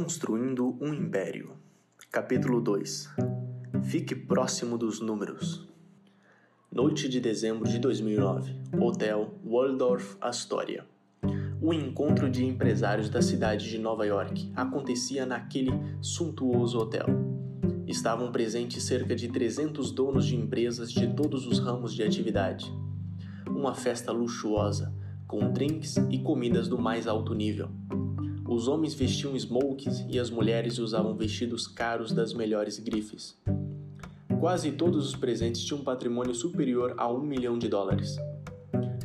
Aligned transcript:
Construindo 0.00 0.78
um 0.80 0.94
Império. 0.94 1.56
Capítulo 2.08 2.60
2 2.60 3.08
Fique 3.82 4.14
próximo 4.14 4.78
dos 4.78 5.00
números. 5.00 5.68
Noite 6.70 7.08
de 7.08 7.20
dezembro 7.20 7.68
de 7.68 7.80
2009. 7.80 8.54
Hotel 8.80 9.34
Waldorf 9.44 10.16
Astoria. 10.20 10.86
O 11.60 11.74
encontro 11.74 12.30
de 12.30 12.46
empresários 12.46 13.10
da 13.10 13.20
cidade 13.20 13.68
de 13.68 13.76
Nova 13.76 14.06
York 14.06 14.52
acontecia 14.54 15.26
naquele 15.26 15.72
suntuoso 16.00 16.78
hotel. 16.78 17.06
Estavam 17.84 18.30
presentes 18.30 18.84
cerca 18.84 19.16
de 19.16 19.26
300 19.26 19.90
donos 19.90 20.26
de 20.26 20.36
empresas 20.36 20.92
de 20.92 21.12
todos 21.12 21.44
os 21.44 21.58
ramos 21.58 21.92
de 21.92 22.04
atividade. 22.04 22.72
Uma 23.48 23.74
festa 23.74 24.12
luxuosa, 24.12 24.94
com 25.26 25.50
drinks 25.50 25.96
e 26.08 26.20
comidas 26.20 26.68
do 26.68 26.78
mais 26.78 27.08
alto 27.08 27.34
nível 27.34 27.68
os 28.48 28.66
homens 28.66 28.94
vestiam 28.94 29.36
smokes 29.36 30.06
e 30.08 30.18
as 30.18 30.30
mulheres 30.30 30.78
usavam 30.78 31.14
vestidos 31.14 31.66
caros 31.66 32.12
das 32.12 32.32
melhores 32.32 32.78
grifes. 32.78 33.38
Quase 34.40 34.72
todos 34.72 35.06
os 35.06 35.14
presentes 35.14 35.62
tinham 35.62 35.80
um 35.80 35.84
patrimônio 35.84 36.34
superior 36.34 36.94
a 36.96 37.12
um 37.12 37.20
milhão 37.20 37.58
de 37.58 37.68
dólares. 37.68 38.16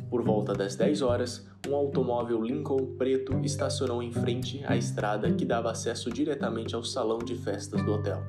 Por 0.08 0.22
volta 0.22 0.54
das 0.54 0.76
10 0.76 1.02
horas, 1.02 1.46
um 1.68 1.74
automóvel 1.74 2.42
Lincoln 2.42 2.96
preto 2.96 3.38
estacionou 3.44 4.02
em 4.02 4.12
frente 4.12 4.62
à 4.64 4.76
estrada 4.76 5.30
que 5.32 5.44
dava 5.44 5.70
acesso 5.70 6.10
diretamente 6.10 6.74
ao 6.74 6.82
salão 6.82 7.18
de 7.18 7.34
festas 7.34 7.84
do 7.84 7.92
hotel. 7.92 8.22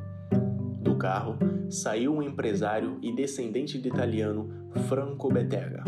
Do 0.81 0.97
carro 0.97 1.37
saiu 1.69 2.13
um 2.13 2.21
empresário 2.21 2.97
e 3.01 3.13
descendente 3.13 3.79
de 3.79 3.87
italiano 3.87 4.49
Franco 4.87 5.29
Bettega. 5.31 5.83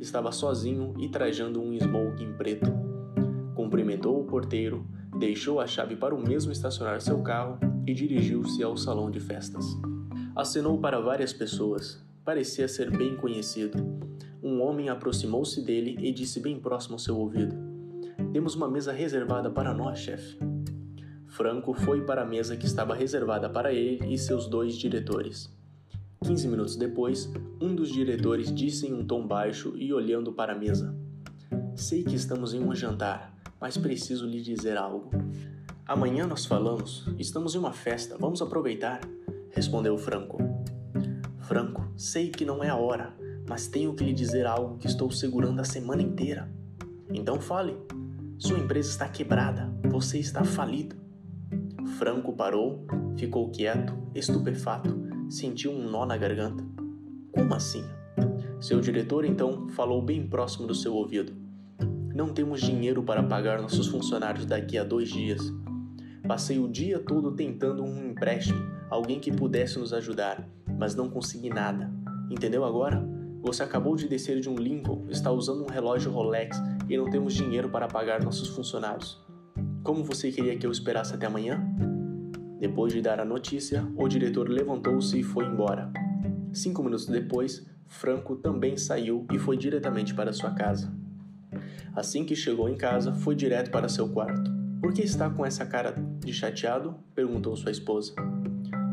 Estava 0.00 0.32
sozinho 0.32 0.94
e 0.98 1.08
trajando 1.08 1.60
um 1.60 1.72
smoking 1.74 2.32
preto 2.32 2.87
cumprimentou 3.68 4.18
o 4.18 4.24
porteiro, 4.24 4.86
deixou 5.18 5.60
a 5.60 5.66
chave 5.66 5.94
para 5.94 6.14
o 6.14 6.26
mesmo 6.26 6.50
estacionar 6.50 7.02
seu 7.02 7.20
carro 7.22 7.58
e 7.86 7.92
dirigiu-se 7.92 8.62
ao 8.62 8.78
salão 8.78 9.10
de 9.10 9.20
festas. 9.20 9.62
Acenou 10.34 10.78
para 10.78 10.98
várias 10.98 11.34
pessoas, 11.34 12.02
parecia 12.24 12.66
ser 12.66 12.90
bem 12.90 13.14
conhecido. 13.14 13.76
Um 14.42 14.62
homem 14.62 14.88
aproximou-se 14.88 15.60
dele 15.60 15.98
e 16.00 16.10
disse 16.10 16.40
bem 16.40 16.58
próximo 16.58 16.94
ao 16.94 16.98
seu 16.98 17.18
ouvido: 17.18 17.54
Temos 18.32 18.54
uma 18.54 18.70
mesa 18.70 18.90
reservada 18.90 19.50
para 19.50 19.74
nós, 19.74 19.98
chefe. 19.98 20.38
Franco 21.26 21.74
foi 21.74 22.00
para 22.06 22.22
a 22.22 22.26
mesa 22.26 22.56
que 22.56 22.64
estava 22.64 22.94
reservada 22.94 23.50
para 23.50 23.70
ele 23.70 24.14
e 24.14 24.16
seus 24.16 24.48
dois 24.48 24.78
diretores. 24.78 25.54
Quinze 26.24 26.48
minutos 26.48 26.74
depois, 26.74 27.30
um 27.60 27.74
dos 27.74 27.92
diretores 27.92 28.50
disse 28.50 28.86
em 28.86 28.94
um 28.94 29.06
tom 29.06 29.26
baixo 29.26 29.74
e 29.76 29.92
olhando 29.92 30.32
para 30.32 30.54
a 30.54 30.58
mesa: 30.58 30.96
Sei 31.76 32.02
que 32.02 32.14
estamos 32.16 32.54
em 32.54 32.60
um 32.60 32.74
jantar, 32.74 33.37
mas 33.60 33.76
preciso 33.76 34.26
lhe 34.26 34.40
dizer 34.40 34.76
algo. 34.76 35.10
Amanhã 35.86 36.26
nós 36.26 36.44
falamos, 36.44 37.06
estamos 37.18 37.54
em 37.54 37.58
uma 37.58 37.72
festa, 37.72 38.16
vamos 38.18 38.42
aproveitar, 38.42 39.00
respondeu 39.50 39.96
Franco. 39.96 40.38
Franco, 41.38 41.90
sei 41.96 42.28
que 42.28 42.44
não 42.44 42.62
é 42.62 42.68
a 42.68 42.76
hora, 42.76 43.14
mas 43.48 43.68
tenho 43.68 43.94
que 43.94 44.04
lhe 44.04 44.12
dizer 44.12 44.46
algo 44.46 44.76
que 44.76 44.86
estou 44.86 45.10
segurando 45.10 45.60
a 45.60 45.64
semana 45.64 46.02
inteira. 46.02 46.48
Então 47.12 47.40
fale. 47.40 47.76
Sua 48.36 48.58
empresa 48.58 48.90
está 48.90 49.08
quebrada, 49.08 49.72
você 49.88 50.18
está 50.18 50.44
falido. 50.44 50.94
Franco 51.98 52.32
parou, 52.34 52.86
ficou 53.16 53.50
quieto, 53.50 53.96
estupefato, 54.14 54.96
sentiu 55.28 55.72
um 55.72 55.90
nó 55.90 56.06
na 56.06 56.16
garganta. 56.16 56.64
Como 57.32 57.54
assim? 57.54 57.82
Seu 58.60 58.80
diretor 58.80 59.24
então 59.24 59.68
falou 59.70 60.02
bem 60.02 60.28
próximo 60.28 60.66
do 60.66 60.74
seu 60.74 60.94
ouvido. 60.94 61.47
Não 62.18 62.30
temos 62.30 62.60
dinheiro 62.60 63.00
para 63.00 63.22
pagar 63.22 63.62
nossos 63.62 63.86
funcionários 63.86 64.44
daqui 64.44 64.76
a 64.76 64.82
dois 64.82 65.08
dias. 65.08 65.40
Passei 66.26 66.58
o 66.58 66.66
dia 66.66 66.98
todo 66.98 67.30
tentando 67.30 67.84
um 67.84 68.10
empréstimo, 68.10 68.58
alguém 68.90 69.20
que 69.20 69.30
pudesse 69.30 69.78
nos 69.78 69.92
ajudar, 69.92 70.44
mas 70.76 70.96
não 70.96 71.08
consegui 71.08 71.48
nada. 71.48 71.88
Entendeu 72.28 72.64
agora? 72.64 73.08
Você 73.40 73.62
acabou 73.62 73.94
de 73.94 74.08
descer 74.08 74.40
de 74.40 74.48
um 74.48 74.56
Lincoln, 74.56 75.06
está 75.08 75.30
usando 75.30 75.62
um 75.62 75.70
relógio 75.70 76.10
Rolex 76.10 76.60
e 76.88 76.96
não 76.96 77.08
temos 77.08 77.34
dinheiro 77.34 77.68
para 77.68 77.86
pagar 77.86 78.20
nossos 78.20 78.48
funcionários. 78.48 79.24
Como 79.84 80.02
você 80.02 80.32
queria 80.32 80.58
que 80.58 80.66
eu 80.66 80.72
esperasse 80.72 81.14
até 81.14 81.26
amanhã? 81.26 81.64
Depois 82.58 82.92
de 82.92 83.00
dar 83.00 83.20
a 83.20 83.24
notícia, 83.24 83.86
o 83.96 84.08
diretor 84.08 84.48
levantou-se 84.48 85.20
e 85.20 85.22
foi 85.22 85.44
embora. 85.44 85.88
Cinco 86.52 86.82
minutos 86.82 87.06
depois, 87.06 87.64
Franco 87.86 88.34
também 88.34 88.76
saiu 88.76 89.24
e 89.32 89.38
foi 89.38 89.56
diretamente 89.56 90.12
para 90.12 90.32
sua 90.32 90.50
casa. 90.50 90.92
Assim 91.98 92.24
que 92.24 92.36
chegou 92.36 92.68
em 92.68 92.76
casa, 92.76 93.12
foi 93.12 93.34
direto 93.34 93.72
para 93.72 93.88
seu 93.88 94.08
quarto. 94.08 94.52
Por 94.80 94.92
que 94.92 95.02
está 95.02 95.28
com 95.28 95.44
essa 95.44 95.66
cara 95.66 95.96
de 96.20 96.32
chateado? 96.32 96.94
perguntou 97.12 97.56
sua 97.56 97.72
esposa. 97.72 98.14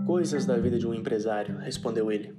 Coisas 0.07 0.43
da 0.43 0.57
vida 0.57 0.79
de 0.79 0.87
um 0.87 0.93
empresário, 0.93 1.55
respondeu 1.59 2.11
ele. 2.11 2.35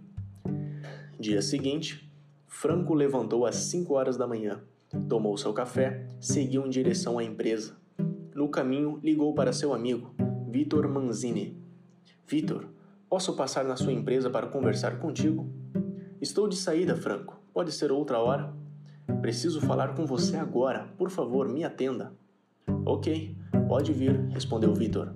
Dia 1.20 1.40
seguinte, 1.40 2.12
Franco 2.48 2.94
levantou 2.94 3.46
às 3.46 3.54
5 3.54 3.94
horas 3.94 4.16
da 4.16 4.26
manhã, 4.26 4.60
tomou 5.08 5.38
seu 5.38 5.52
café, 5.52 6.04
seguiu 6.18 6.66
em 6.66 6.68
direção 6.68 7.16
à 7.16 7.22
empresa. 7.22 7.76
No 8.34 8.48
caminho, 8.48 8.98
ligou 9.04 9.32
para 9.34 9.52
seu 9.52 9.72
amigo, 9.72 10.16
Vitor 10.50 10.88
Manzini. 10.88 11.56
Vitor, 12.26 12.66
posso 13.08 13.36
passar 13.36 13.64
na 13.64 13.76
sua 13.76 13.92
empresa 13.92 14.28
para 14.28 14.48
conversar 14.48 14.98
contigo? 14.98 15.48
Estou 16.20 16.48
de 16.48 16.56
saída, 16.56 16.96
Franco. 16.96 17.40
Pode 17.54 17.70
ser 17.70 17.92
outra 17.92 18.18
hora? 18.18 18.65
Preciso 19.20 19.60
falar 19.60 19.94
com 19.94 20.04
você 20.04 20.36
agora. 20.36 20.88
Por 20.98 21.10
favor, 21.10 21.48
me 21.48 21.64
atenda. 21.64 22.12
Ok, 22.84 23.36
pode 23.68 23.92
vir, 23.92 24.20
respondeu 24.28 24.74
Vitor. 24.74 25.14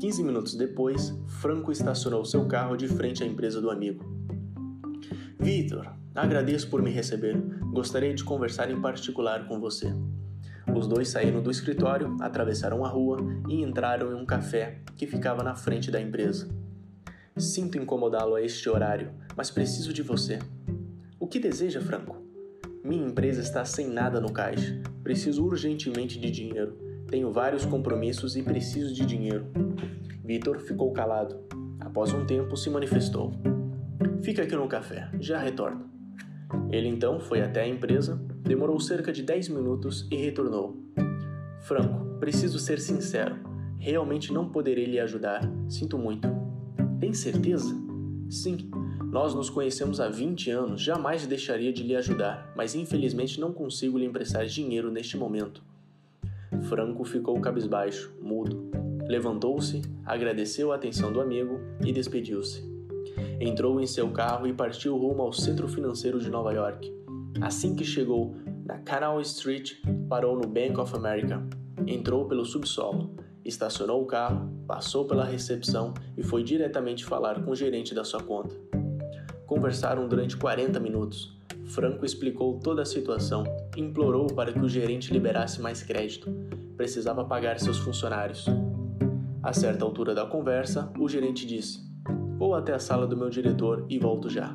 Quinze 0.00 0.22
minutos 0.22 0.54
depois, 0.54 1.12
Franco 1.40 1.72
estacionou 1.72 2.24
seu 2.24 2.46
carro 2.46 2.76
de 2.76 2.86
frente 2.86 3.22
à 3.22 3.26
empresa 3.26 3.60
do 3.60 3.70
amigo. 3.70 4.04
Vitor, 5.38 5.92
agradeço 6.14 6.70
por 6.70 6.80
me 6.82 6.90
receber. 6.90 7.36
Gostaria 7.72 8.14
de 8.14 8.24
conversar 8.24 8.70
em 8.70 8.80
particular 8.80 9.46
com 9.48 9.58
você. 9.58 9.92
Os 10.74 10.86
dois 10.86 11.08
saíram 11.08 11.42
do 11.42 11.50
escritório, 11.50 12.16
atravessaram 12.20 12.84
a 12.84 12.88
rua 12.88 13.18
e 13.48 13.62
entraram 13.62 14.12
em 14.12 14.14
um 14.14 14.26
café 14.26 14.82
que 14.96 15.06
ficava 15.06 15.42
na 15.42 15.54
frente 15.54 15.90
da 15.90 16.00
empresa. 16.00 16.48
Sinto 17.36 17.78
incomodá-lo 17.78 18.34
a 18.34 18.42
este 18.42 18.68
horário, 18.68 19.12
mas 19.36 19.50
preciso 19.50 19.92
de 19.92 20.02
você. 20.02 20.38
O 21.18 21.26
que 21.26 21.40
deseja, 21.40 21.80
Franco? 21.80 22.27
Minha 22.88 23.06
empresa 23.06 23.42
está 23.42 23.66
sem 23.66 23.86
nada 23.86 24.18
no 24.18 24.32
caixa. 24.32 24.80
Preciso 25.02 25.44
urgentemente 25.44 26.18
de 26.18 26.30
dinheiro. 26.30 26.74
Tenho 27.06 27.30
vários 27.30 27.66
compromissos 27.66 28.34
e 28.34 28.42
preciso 28.42 28.94
de 28.94 29.04
dinheiro. 29.04 29.44
Vitor 30.24 30.58
ficou 30.60 30.90
calado. 30.90 31.38
Após 31.78 32.14
um 32.14 32.24
tempo, 32.24 32.56
se 32.56 32.70
manifestou. 32.70 33.34
Fica 34.22 34.42
aqui 34.42 34.56
no 34.56 34.66
café, 34.66 35.10
já 35.20 35.38
retorno. 35.38 35.84
Ele 36.70 36.88
então 36.88 37.20
foi 37.20 37.42
até 37.42 37.60
a 37.60 37.68
empresa, 37.68 38.18
demorou 38.40 38.80
cerca 38.80 39.12
de 39.12 39.22
10 39.22 39.50
minutos 39.50 40.08
e 40.10 40.16
retornou. 40.16 40.82
Franco, 41.60 42.18
preciso 42.18 42.58
ser 42.58 42.80
sincero. 42.80 43.36
Realmente 43.78 44.32
não 44.32 44.48
poderei 44.48 44.86
lhe 44.86 44.98
ajudar. 44.98 45.42
Sinto 45.68 45.98
muito. 45.98 46.26
Tem 46.98 47.12
certeza? 47.12 47.68
Sim, 48.30 48.70
nós 49.10 49.34
nos 49.34 49.48
conhecemos 49.48 50.00
há 50.00 50.08
20 50.10 50.50
anos, 50.50 50.82
jamais 50.82 51.26
deixaria 51.26 51.72
de 51.72 51.82
lhe 51.82 51.96
ajudar, 51.96 52.52
mas 52.54 52.74
infelizmente 52.74 53.40
não 53.40 53.52
consigo 53.52 53.96
lhe 53.96 54.04
emprestar 54.04 54.44
dinheiro 54.44 54.90
neste 54.90 55.16
momento. 55.16 55.62
Franco 56.68 57.04
ficou 57.04 57.40
cabisbaixo, 57.40 58.12
mudo. 58.20 58.70
Levantou-se, 59.08 59.80
agradeceu 60.04 60.72
a 60.72 60.74
atenção 60.76 61.10
do 61.10 61.22
amigo 61.22 61.58
e 61.82 61.90
despediu-se. 61.90 62.62
Entrou 63.40 63.80
em 63.80 63.86
seu 63.86 64.10
carro 64.10 64.46
e 64.46 64.52
partiu 64.52 64.96
rumo 64.98 65.22
ao 65.22 65.32
centro 65.32 65.68
financeiro 65.68 66.20
de 66.20 66.28
Nova 66.28 66.52
York. 66.52 66.92
Assim 67.40 67.74
que 67.74 67.84
chegou 67.84 68.36
na 68.66 68.76
Canal 68.78 69.18
Street, 69.22 69.76
parou 70.06 70.36
no 70.36 70.46
Bank 70.46 70.78
of 70.78 70.94
America. 70.94 71.42
Entrou 71.86 72.26
pelo 72.26 72.44
subsolo, 72.44 73.16
estacionou 73.42 74.02
o 74.02 74.06
carro, 74.06 74.50
passou 74.66 75.06
pela 75.06 75.24
recepção 75.24 75.94
e 76.14 76.22
foi 76.22 76.42
diretamente 76.42 77.06
falar 77.06 77.42
com 77.42 77.52
o 77.52 77.56
gerente 77.56 77.94
da 77.94 78.04
sua 78.04 78.22
conta. 78.22 78.67
Conversaram 79.48 80.06
durante 80.06 80.36
40 80.36 80.78
minutos. 80.78 81.34
Franco 81.68 82.04
explicou 82.04 82.60
toda 82.60 82.82
a 82.82 82.84
situação, 82.84 83.44
implorou 83.74 84.26
para 84.26 84.52
que 84.52 84.58
o 84.58 84.68
gerente 84.68 85.10
liberasse 85.10 85.58
mais 85.58 85.82
crédito. 85.82 86.30
Precisava 86.76 87.24
pagar 87.24 87.58
seus 87.58 87.78
funcionários. 87.78 88.44
A 89.42 89.54
certa 89.54 89.86
altura 89.86 90.14
da 90.14 90.26
conversa, 90.26 90.92
o 90.98 91.08
gerente 91.08 91.46
disse: 91.46 91.80
Vou 92.36 92.54
até 92.54 92.74
a 92.74 92.78
sala 92.78 93.06
do 93.06 93.16
meu 93.16 93.30
diretor 93.30 93.86
e 93.88 93.98
volto 93.98 94.28
já. 94.28 94.54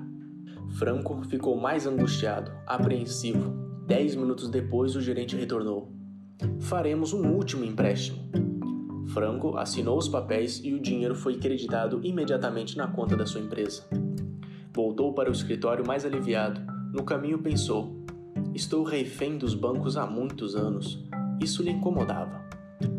Franco 0.77 1.23
ficou 1.23 1.59
mais 1.59 1.87
angustiado, 1.87 2.51
apreensivo. 2.67 3.51
Dez 3.87 4.15
minutos 4.15 4.47
depois, 4.47 4.95
o 4.95 5.01
gerente 5.01 5.35
retornou. 5.35 5.91
Faremos 6.59 7.13
um 7.13 7.31
último 7.31 7.65
empréstimo. 7.65 8.19
Franco 9.07 9.57
assinou 9.57 9.97
os 9.97 10.07
papéis 10.07 10.61
e 10.63 10.71
o 10.71 10.79
dinheiro 10.79 11.15
foi 11.15 11.37
creditado 11.37 11.99
imediatamente 12.03 12.77
na 12.77 12.87
conta 12.87 13.17
da 13.17 13.25
sua 13.25 13.41
empresa. 13.41 14.02
Voltou 14.73 15.13
para 15.13 15.29
o 15.29 15.33
escritório 15.33 15.85
mais 15.85 16.03
aliviado. 16.03 16.59
No 16.91 17.03
caminho 17.03 17.37
pensou: 17.37 17.95
Estou 18.55 18.83
refém 18.83 19.37
dos 19.37 19.53
bancos 19.53 19.97
há 19.97 20.07
muitos 20.07 20.55
anos. 20.55 21.03
Isso 21.39 21.61
lhe 21.61 21.69
incomodava. 21.69 22.41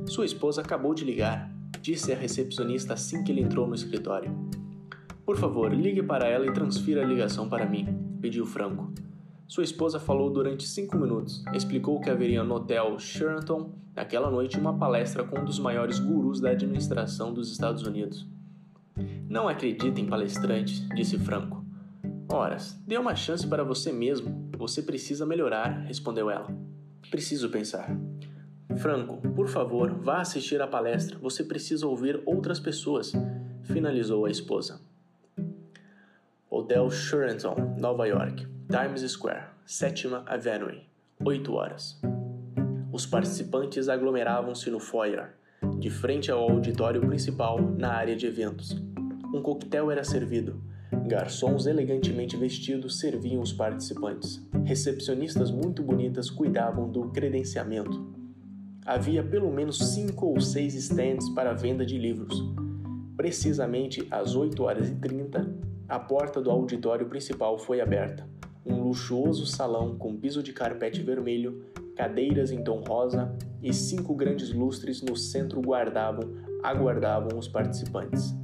Sua 0.07 0.25
esposa 0.25 0.61
acabou 0.61 0.95
de 0.95 1.05
ligar, 1.05 1.51
disse 1.81 2.13
a 2.13 2.17
recepcionista 2.17 2.95
assim 2.95 3.25
que 3.25 3.33
ele 3.33 3.41
entrou 3.41 3.67
no 3.67 3.75
escritório. 3.75 4.33
Por 5.27 5.37
favor, 5.37 5.73
ligue 5.73 6.03
para 6.03 6.29
ela 6.29 6.47
e 6.47 6.53
transfira 6.53 7.03
a 7.03 7.07
ligação 7.07 7.49
para 7.49 7.67
mim, 7.67 7.87
pediu 8.21 8.47
Franco. 8.47 8.93
Sua 9.49 9.65
esposa 9.65 9.99
falou 9.99 10.31
durante 10.31 10.67
cinco 10.67 10.97
minutos, 10.97 11.43
explicou 11.55 12.01
que 12.01 12.11
haveria 12.11 12.45
no 12.45 12.55
hotel 12.55 12.99
Sheraton 12.99 13.73
naquela 13.95 14.31
noite 14.31 14.59
uma 14.59 14.77
palestra 14.77 15.25
com 15.25 15.41
um 15.41 15.45
dos 15.45 15.59
maiores 15.59 15.99
gurus 15.99 16.41
da 16.41 16.51
administração 16.51 17.33
dos 17.33 17.51
Estados 17.51 17.83
Unidos. 17.83 18.27
Não 19.29 19.49
acredita 19.49 20.01
em 20.01 20.07
palestrantes, 20.07 20.87
disse 20.95 21.19
Franco. 21.19 21.64
Horas, 22.33 22.81
dê 22.87 22.97
uma 22.97 23.15
chance 23.15 23.47
para 23.47 23.63
você 23.63 23.93
mesmo. 23.93 24.51
Você 24.57 24.83
precisa 24.83 25.27
melhorar, 25.27 25.85
respondeu 25.87 26.31
ela. 26.31 26.49
Preciso 27.11 27.51
pensar. 27.51 27.95
Franco, 28.77 29.17
por 29.31 29.49
favor, 29.49 29.93
vá 29.93 30.21
assistir 30.21 30.61
à 30.61 30.67
palestra. 30.67 31.19
Você 31.19 31.45
precisa 31.45 31.87
ouvir 31.87 32.23
outras 32.25 32.59
pessoas, 32.59 33.13
finalizou 33.63 34.25
a 34.25 34.31
esposa. 34.31 34.81
Hotel 36.51 36.91
Sheraton, 36.91 37.75
Nova 37.79 38.07
York, 38.07 38.47
Times 38.69 39.03
Square, 39.11 39.47
Sétima 39.67 40.25
Avenue, 40.27 40.83
8 41.25 41.53
horas. 41.53 42.01
Os 42.93 43.05
participantes 43.05 43.89
aglomeravam-se 43.89 44.71
no 44.71 44.81
foyer, 44.81 45.35
de 45.79 45.91
frente 45.91 46.31
ao 46.31 46.51
auditório 46.51 47.01
principal 47.01 47.61
na 47.61 47.93
área 47.93 48.17
de 48.17 48.27
eventos. 48.27 48.73
Um 49.35 49.43
coquetel 49.43 49.91
era 49.91 50.05
servido. 50.05 50.63
Garçons 51.07 51.67
elegantemente 51.67 52.37
vestidos 52.37 52.99
serviam 52.99 53.43
os 53.43 53.53
participantes. 53.53 54.41
Recepcionistas 54.65 55.51
muito 55.51 55.83
bonitas 55.83 56.31
cuidavam 56.31 56.89
do 56.89 57.11
credenciamento. 57.11 58.15
Havia 58.87 59.23
pelo 59.23 59.53
menos 59.53 59.79
cinco 59.79 60.27
ou 60.27 60.41
seis 60.41 60.75
stands 60.75 61.29
para 61.31 61.53
venda 61.53 61.85
de 61.85 61.99
livros. 61.99 62.43
Precisamente 63.17 64.07
às 64.11 64.35
8 64.35 64.63
horas 64.63 64.89
e 64.89 64.95
30, 64.95 65.47
a 65.89 65.99
porta 65.99 66.41
do 66.41 66.51
auditório 66.51 67.07
principal 67.07 67.59
foi 67.59 67.81
aberta. 67.81 68.27
Um 68.65 68.83
luxuoso 68.83 69.47
salão 69.47 69.97
com 69.97 70.17
piso 70.17 70.43
de 70.43 70.53
carpete 70.53 71.03
vermelho, 71.03 71.65
cadeiras 71.97 72.51
em 72.51 72.65
tom 72.65 72.83
rosa 72.87 73.35
e 73.63 73.73
cinco 73.73 74.15
grandes 74.15 74.53
lustres 74.53 75.03
no 75.03 75.17
centro 75.17 75.61
guardavam, 75.61 76.35
aguardavam 76.63 77.39
os 77.39 77.47
participantes. 77.47 78.35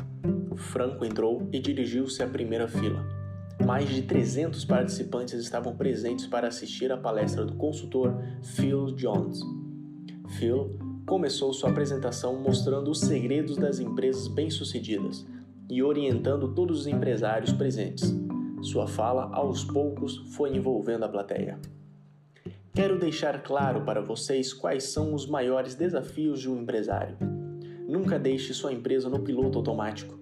Franco 0.57 1.05
entrou 1.05 1.49
e 1.53 1.59
dirigiu-se 1.59 2.23
à 2.23 2.27
primeira 2.27 2.69
fila. 2.69 3.05
Mais 3.65 3.89
de 3.89 4.03
300 4.03 4.65
participantes 4.65 5.35
estavam 5.35 5.77
presentes 5.77 6.27
para 6.27 6.49
assistir 6.49 6.91
à 6.91 6.97
palestra 6.97 7.45
do 7.45 7.55
consultor 7.55 8.15
Phil 8.43 8.93
Jones. 8.97 9.41
Phil 10.39 10.79
começou 11.07 11.53
sua 11.53 11.71
apresentação 11.71 12.41
mostrando 12.41 12.91
os 12.91 13.01
segredos 13.01 13.57
das 13.57 13.81
empresas 13.81 14.29
bem-sucedidas, 14.29 15.27
e 15.71 15.83
orientando 15.83 16.53
todos 16.53 16.81
os 16.81 16.87
empresários 16.89 17.53
presentes. 17.53 18.13
Sua 18.61 18.87
fala, 18.87 19.31
aos 19.33 19.65
poucos, 19.65 20.19
foi 20.35 20.55
envolvendo 20.55 21.05
a 21.05 21.09
plateia. 21.09 21.59
Quero 22.75 22.99
deixar 22.99 23.43
claro 23.43 23.83
para 23.83 24.01
vocês 24.01 24.53
quais 24.53 24.85
são 24.85 25.15
os 25.15 25.27
maiores 25.27 25.75
desafios 25.75 26.41
de 26.41 26.51
um 26.51 26.61
empresário. 26.61 27.17
Nunca 27.89 28.19
deixe 28.19 28.53
sua 28.53 28.73
empresa 28.73 29.09
no 29.09 29.21
piloto 29.21 29.59
automático. 29.59 30.19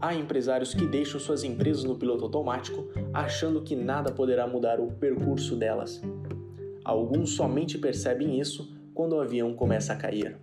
Há 0.00 0.14
empresários 0.14 0.72
que 0.72 0.86
deixam 0.86 1.20
suas 1.20 1.44
empresas 1.44 1.84
no 1.84 1.94
piloto 1.94 2.24
automático 2.24 2.88
achando 3.12 3.60
que 3.60 3.76
nada 3.76 4.10
poderá 4.10 4.46
mudar 4.46 4.80
o 4.80 4.92
percurso 4.92 5.54
delas. 5.54 6.00
Alguns 6.82 7.32
somente 7.36 7.76
percebem 7.76 8.40
isso 8.40 8.74
quando 8.94 9.12
o 9.12 9.20
avião 9.20 9.52
começa 9.52 9.92
a 9.92 9.96
cair. 9.96 10.38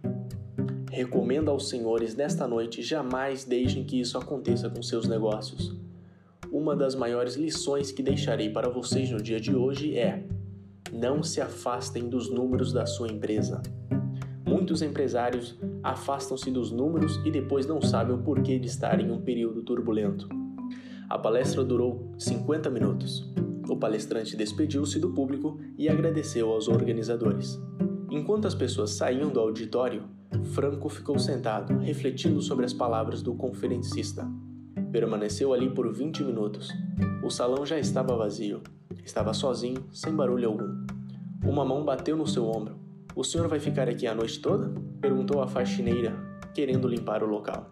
Recomendo 0.92 1.50
aos 1.50 1.70
senhores 1.70 2.16
nesta 2.16 2.48
noite 2.48 2.84
jamais 2.84 3.44
deixem 3.46 3.84
que 3.84 4.00
isso 4.00 4.18
aconteça 4.18 4.70
com 4.70 4.84
seus 4.84 5.08
negócios. 5.08 5.76
Uma 6.52 6.76
das 6.76 6.94
maiores 6.94 7.36
lições 7.36 7.92
que 7.92 8.04
deixarei 8.04 8.52
para 8.52 8.70
vocês 8.70 9.10
no 9.10 9.22
dia 9.22 9.40
de 9.40 9.56
hoje 9.56 9.98
é: 9.98 10.24
não 10.92 11.24
se 11.24 11.42
afastem 11.42 12.08
dos 12.08 12.30
números 12.30 12.72
da 12.72 12.86
sua 12.86 13.10
empresa. 13.10 13.62
Muitos 14.48 14.82
empresários 14.82 15.60
afastam-se 15.84 16.50
dos 16.50 16.72
números 16.72 17.20
e 17.26 17.30
depois 17.30 17.68
não 17.68 17.82
sabem 17.82 18.16
o 18.16 18.20
porquê 18.20 18.58
de 18.58 18.68
estar 18.68 18.98
em 18.98 19.12
um 19.12 19.20
período 19.20 19.62
turbulento. 19.62 20.30
A 21.10 21.20
palestra 21.20 21.66
durou 21.66 22.14
50 22.18 22.70
minutos. 22.70 23.30
O 23.68 23.76
palestrante 23.76 24.38
despediu-se 24.38 25.00
do 25.00 25.10
público 25.10 25.60
e 25.78 25.90
agradeceu 25.90 26.50
aos 26.50 26.70
organizadores. 26.70 27.60
Enquanto 28.10 28.48
as 28.48 28.56
pessoas 28.56 28.92
saíam 28.92 29.30
do 29.30 29.42
auditório, 29.42 30.04
Franco 30.54 30.88
ficou 30.88 31.20
sentado, 31.20 31.78
refletindo 31.80 32.42
sobre 32.42 32.64
as 32.64 32.72
palavras 32.72 33.22
do 33.22 33.36
conferencista. 33.36 34.26
Permaneceu 34.94 35.54
ali 35.54 35.70
por 35.70 35.92
20 35.94 36.24
minutos. 36.24 36.70
O 37.22 37.30
salão 37.30 37.66
já 37.66 37.78
estava 37.78 38.16
vazio. 38.16 38.62
Estava 39.04 39.34
sozinho, 39.34 39.84
sem 39.92 40.16
barulho 40.16 40.48
algum. 40.48 40.86
Uma 41.44 41.66
mão 41.66 41.84
bateu 41.84 42.16
no 42.16 42.26
seu 42.26 42.46
ombro. 42.46 42.87
O 43.18 43.24
senhor 43.24 43.48
vai 43.48 43.60
ficar 43.60 43.90
aqui 43.90 44.06
a 44.06 44.14
noite 44.14 44.40
toda? 44.40 44.72
perguntou 45.02 45.42
a 45.42 45.48
faxineira, 45.48 46.16
querendo 46.54 46.88
limpar 46.88 47.24
o 47.24 47.26
local. 47.26 47.68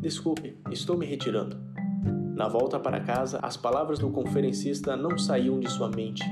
Desculpe, 0.00 0.58
estou 0.68 0.98
me 0.98 1.06
retirando. 1.06 1.56
Na 2.34 2.48
volta 2.48 2.76
para 2.76 2.98
casa, 2.98 3.38
as 3.40 3.56
palavras 3.56 4.00
do 4.00 4.10
conferencista 4.10 4.96
não 4.96 5.16
saíam 5.16 5.60
de 5.60 5.70
sua 5.70 5.88
mente, 5.88 6.24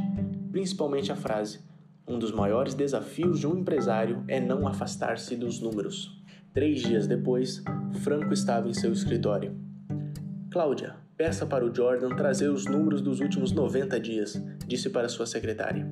principalmente 0.50 1.12
a 1.12 1.14
frase: 1.14 1.60
um 2.04 2.18
dos 2.18 2.32
maiores 2.32 2.74
desafios 2.74 3.38
de 3.38 3.46
um 3.46 3.56
empresário 3.56 4.24
é 4.26 4.40
não 4.40 4.66
afastar-se 4.66 5.36
dos 5.36 5.60
números. 5.60 6.20
Três 6.52 6.80
dias 6.80 7.06
depois, 7.06 7.62
Franco 8.02 8.34
estava 8.34 8.68
em 8.68 8.74
seu 8.74 8.92
escritório. 8.92 9.56
Cláudia, 10.50 10.96
peça 11.16 11.46
para 11.46 11.64
o 11.64 11.72
Jordan 11.72 12.08
trazer 12.16 12.48
os 12.48 12.64
números 12.64 13.02
dos 13.02 13.20
últimos 13.20 13.52
90 13.52 14.00
dias, 14.00 14.42
disse 14.66 14.90
para 14.90 15.08
sua 15.08 15.26
secretária. 15.26 15.88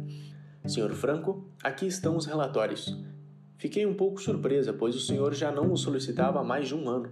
Senhor 0.66 0.92
Franco, 0.92 1.48
aqui 1.62 1.86
estão 1.86 2.16
os 2.16 2.26
relatórios. 2.26 2.98
Fiquei 3.56 3.86
um 3.86 3.94
pouco 3.94 4.20
surpresa, 4.20 4.72
pois 4.72 4.96
o 4.96 5.00
senhor 5.00 5.32
já 5.32 5.52
não 5.52 5.72
o 5.72 5.76
solicitava 5.76 6.40
há 6.40 6.44
mais 6.44 6.66
de 6.66 6.74
um 6.74 6.88
ano. 6.88 7.10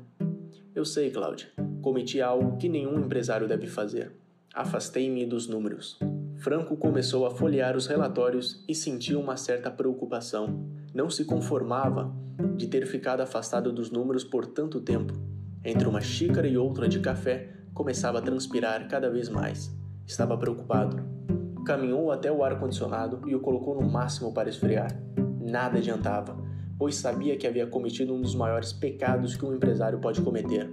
Eu 0.75 0.85
sei, 0.85 1.11
Cláudia. 1.11 1.49
Cometi 1.81 2.21
algo 2.21 2.57
que 2.57 2.69
nenhum 2.69 2.99
empresário 2.99 3.47
deve 3.47 3.69
fazer. 3.69 4.13
Afastei-me 4.53 5.25
dos 5.25 5.47
números. 5.47 5.99
Franco 6.37 6.77
começou 6.77 7.27
a 7.27 7.31
folhear 7.31 7.77
os 7.77 7.87
relatórios 7.87 8.65
e 8.69 8.75
sentiu 8.75 9.21
uma 9.21 9.37
certa 9.37 9.71
preocupação. 9.71 10.69
Não 10.93 11.09
se 11.09 11.25
conformava 11.25 12.13
de 12.57 12.67
ter 12.67 12.87
ficado 12.87 13.21
afastado 13.21 13.73
dos 13.73 13.91
números 13.91 14.25
por 14.25 14.47
tanto 14.47 14.81
tempo. 14.81 15.15
Entre 15.65 15.87
uma 15.87 16.01
xícara 16.01 16.49
e 16.49 16.59
outra 16.59 16.89
de 16.89 16.99
café, 16.99 17.51
começava 17.73 18.19
a 18.19 18.23
transpirar 18.23 18.89
cada 18.89 19.09
vez 19.09 19.29
mais. 19.29 19.73
Estava 20.07 20.37
preocupado. 20.37 21.24
Caminhou 21.65 22.13
até 22.13 22.31
o 22.31 22.45
ar-condicionado 22.45 23.27
e 23.27 23.35
o 23.35 23.41
colocou 23.41 23.75
no 23.75 23.89
máximo 23.89 24.35
para 24.35 24.51
esfriar. 24.51 24.95
Nada 25.41 25.79
adiantava, 25.79 26.37
pois 26.79 26.97
sabia 26.97 27.39
que 27.39 27.47
havia 27.47 27.67
cometido 27.67 28.15
um 28.15 28.21
dos 28.21 28.35
maiores 28.35 28.71
pecados 28.71 29.35
que 29.35 29.47
um 29.47 29.55
empresário 29.55 29.99
pode 29.99 30.21
cometer: 30.21 30.71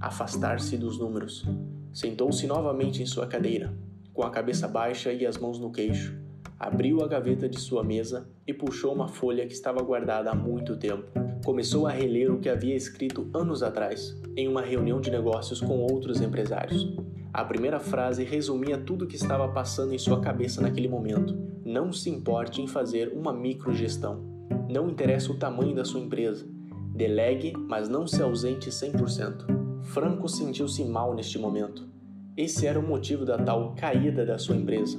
afastar-se 0.00 0.78
dos 0.78 0.98
números. 0.98 1.44
Sentou-se 1.92 2.46
novamente 2.46 3.02
em 3.02 3.06
sua 3.06 3.26
cadeira, 3.26 3.74
com 4.14 4.22
a 4.22 4.30
cabeça 4.30 4.66
baixa 4.66 5.12
e 5.12 5.26
as 5.26 5.36
mãos 5.36 5.58
no 5.58 5.70
queixo. 5.70 6.18
Abriu 6.58 7.02
a 7.02 7.08
gaveta 7.08 7.46
de 7.46 7.58
sua 7.60 7.84
mesa 7.84 8.26
e 8.46 8.54
puxou 8.54 8.94
uma 8.94 9.08
folha 9.08 9.46
que 9.46 9.52
estava 9.52 9.82
guardada 9.82 10.30
há 10.30 10.34
muito 10.34 10.76
tempo. 10.76 11.04
Começou 11.44 11.86
a 11.86 11.90
reler 11.90 12.32
o 12.32 12.38
que 12.38 12.48
havia 12.48 12.76
escrito 12.76 13.28
anos 13.34 13.62
atrás, 13.62 14.18
em 14.36 14.48
uma 14.48 14.62
reunião 14.62 15.00
de 15.00 15.10
negócios 15.10 15.60
com 15.60 15.80
outros 15.80 16.20
empresários. 16.20 16.94
A 17.32 17.44
primeira 17.44 17.78
frase 17.78 18.24
resumia 18.24 18.76
tudo 18.76 19.04
o 19.04 19.08
que 19.08 19.14
estava 19.14 19.46
passando 19.48 19.94
em 19.94 19.98
sua 19.98 20.20
cabeça 20.20 20.60
naquele 20.60 20.88
momento. 20.88 21.38
Não 21.64 21.92
se 21.92 22.10
importe 22.10 22.60
em 22.60 22.66
fazer 22.66 23.12
uma 23.14 23.32
microgestão. 23.32 24.20
Não 24.68 24.88
interessa 24.88 25.30
o 25.30 25.36
tamanho 25.36 25.74
da 25.74 25.84
sua 25.84 26.00
empresa. 26.00 26.44
Delegue, 26.92 27.52
mas 27.56 27.88
não 27.88 28.04
se 28.04 28.20
ausente 28.20 28.68
100%. 28.68 29.82
Franco 29.84 30.28
sentiu-se 30.28 30.84
mal 30.84 31.14
neste 31.14 31.38
momento. 31.38 31.88
Esse 32.36 32.66
era 32.66 32.78
o 32.78 32.86
motivo 32.86 33.24
da 33.24 33.38
tal 33.38 33.74
caída 33.76 34.26
da 34.26 34.36
sua 34.36 34.56
empresa. 34.56 34.98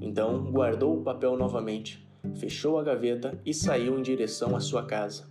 Então 0.00 0.50
guardou 0.50 0.98
o 0.98 1.02
papel 1.02 1.36
novamente, 1.36 2.04
fechou 2.34 2.78
a 2.78 2.82
gaveta 2.82 3.38
e 3.46 3.54
saiu 3.54 3.96
em 3.98 4.02
direção 4.02 4.56
à 4.56 4.60
sua 4.60 4.84
casa. 4.84 5.24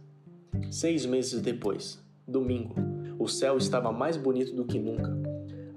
Seis 0.72 1.06
meses 1.06 1.42
depois, 1.42 2.02
domingo, 2.26 2.76
o 3.18 3.28
céu 3.28 3.58
estava 3.58 3.92
mais 3.92 4.16
bonito 4.16 4.56
do 4.56 4.66
que 4.66 4.80
nunca. 4.80 5.29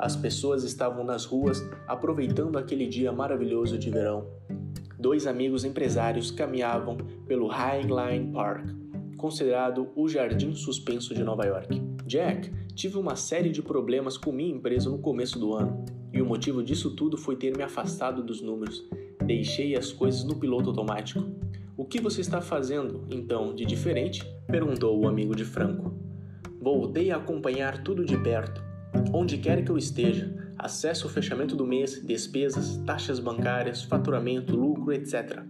As 0.03 0.17
pessoas 0.17 0.65
estavam 0.65 1.05
nas 1.05 1.25
ruas 1.25 1.65
aproveitando 1.87 2.59
aquele 2.59 2.89
dia 2.89 3.13
maravilhoso 3.13 3.79
de 3.79 3.89
verão. 3.89 4.27
Dois 4.99 5.29
amigos 5.29 5.65
empresários 5.65 6.29
caminhavam 6.29 6.97
pelo 7.25 7.47
Highline 7.47 8.33
Park, 8.33 8.67
considerado 9.17 9.93
o 9.95 10.09
jardim 10.09 10.57
suspenso 10.57 11.15
de 11.15 11.23
Nova 11.23 11.47
York. 11.47 11.81
Jack, 12.05 12.51
tive 12.75 12.99
uma 12.99 13.15
série 13.15 13.51
de 13.51 13.63
problemas 13.63 14.17
com 14.17 14.33
minha 14.33 14.53
empresa 14.53 14.91
no 14.91 14.99
começo 14.99 15.39
do 15.39 15.55
ano, 15.55 15.85
e 16.13 16.21
o 16.21 16.27
motivo 16.27 16.65
disso 16.65 16.97
tudo 16.97 17.17
foi 17.17 17.37
ter 17.37 17.57
me 17.57 17.63
afastado 17.63 18.25
dos 18.25 18.43
números. 18.43 18.85
Deixei 19.25 19.77
as 19.77 19.93
coisas 19.93 20.25
no 20.25 20.35
piloto 20.35 20.71
automático. 20.71 21.25
O 21.77 21.85
que 21.85 22.01
você 22.01 22.23
está 22.23 22.41
fazendo, 22.41 23.07
então, 23.09 23.55
de 23.55 23.65
diferente? 23.65 24.21
perguntou 24.49 25.01
o 25.01 25.07
amigo 25.07 25.37
de 25.37 25.45
Franco. 25.45 25.95
Voltei 26.61 27.13
a 27.13 27.19
acompanhar 27.19 27.85
tudo 27.85 28.05
de 28.05 28.17
perto. 28.17 28.72
Onde 29.13 29.39
quer 29.39 29.65
que 29.65 29.71
eu 29.71 29.79
esteja, 29.79 30.35
acesso 30.59 31.07
ao 31.07 31.13
fechamento 31.13 31.57
do 31.57 31.67
mês, 31.67 32.03
despesas, 32.05 32.77
taxas 32.87 33.19
bancárias, 33.19 33.83
faturamento, 33.83 34.55
lucro, 34.55 34.93
etc. 34.93 35.43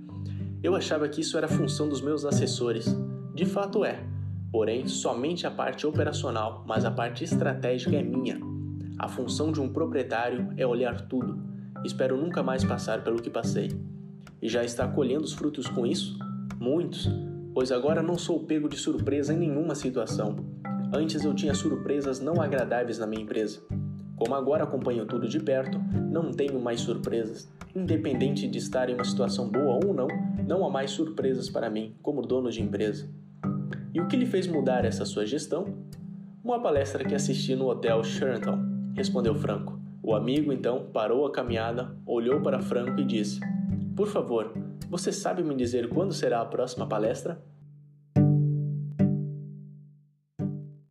Eu 0.62 0.74
achava 0.74 1.08
que 1.08 1.20
isso 1.20 1.36
era 1.36 1.48
função 1.48 1.88
dos 1.88 2.00
meus 2.00 2.24
assessores. 2.24 2.96
De 3.34 3.44
fato 3.44 3.84
é, 3.84 4.04
porém 4.50 4.86
somente 4.86 5.46
a 5.46 5.50
parte 5.50 5.86
operacional, 5.86 6.64
mas 6.66 6.84
a 6.84 6.90
parte 6.90 7.24
estratégica 7.24 7.96
é 7.96 8.02
minha. 8.02 8.38
A 8.98 9.08
função 9.08 9.50
de 9.50 9.60
um 9.60 9.68
proprietário 9.68 10.52
é 10.56 10.66
olhar 10.66 11.00
tudo. 11.08 11.42
Espero 11.84 12.16
nunca 12.16 12.42
mais 12.42 12.64
passar 12.64 13.02
pelo 13.02 13.20
que 13.20 13.30
passei. 13.30 13.70
E 14.40 14.48
já 14.48 14.64
está 14.64 14.86
colhendo 14.86 15.24
os 15.24 15.32
frutos 15.32 15.66
com 15.66 15.86
isso? 15.86 16.16
Muitos, 16.60 17.08
pois 17.52 17.72
agora 17.72 18.02
não 18.02 18.16
sou 18.16 18.44
pego 18.44 18.68
de 18.68 18.76
surpresa 18.76 19.34
em 19.34 19.38
nenhuma 19.38 19.74
situação. 19.74 20.36
Antes 20.94 21.24
eu 21.24 21.32
tinha 21.32 21.54
surpresas 21.54 22.20
não 22.20 22.42
agradáveis 22.42 22.98
na 22.98 23.06
minha 23.06 23.22
empresa. 23.22 23.62
Como 24.14 24.34
agora 24.34 24.64
acompanho 24.64 25.06
tudo 25.06 25.26
de 25.26 25.40
perto, 25.40 25.78
não 26.10 26.30
tenho 26.30 26.60
mais 26.60 26.82
surpresas. 26.82 27.50
Independente 27.74 28.46
de 28.46 28.58
estar 28.58 28.90
em 28.90 28.94
uma 28.94 29.04
situação 29.04 29.48
boa 29.48 29.80
ou 29.82 29.94
não, 29.94 30.06
não 30.46 30.66
há 30.66 30.70
mais 30.70 30.90
surpresas 30.90 31.48
para 31.48 31.70
mim 31.70 31.94
como 32.02 32.20
dono 32.20 32.50
de 32.50 32.62
empresa. 32.62 33.08
E 33.94 34.02
o 34.02 34.06
que 34.06 34.16
lhe 34.16 34.26
fez 34.26 34.46
mudar 34.46 34.84
essa 34.84 35.06
sua 35.06 35.24
gestão? 35.24 35.64
Uma 36.44 36.60
palestra 36.60 37.04
que 37.04 37.14
assisti 37.14 37.56
no 37.56 37.68
hotel 37.68 38.04
Sheraton, 38.04 38.58
respondeu 38.94 39.34
Franco. 39.34 39.80
O 40.02 40.14
amigo 40.14 40.52
então 40.52 40.90
parou 40.92 41.24
a 41.24 41.32
caminhada, 41.32 41.96
olhou 42.04 42.42
para 42.42 42.60
Franco 42.60 43.00
e 43.00 43.04
disse: 43.04 43.40
Por 43.96 44.08
favor, 44.08 44.52
você 44.90 45.10
sabe 45.10 45.42
me 45.42 45.54
dizer 45.54 45.88
quando 45.88 46.12
será 46.12 46.42
a 46.42 46.44
próxima 46.46 46.86
palestra? 46.86 47.42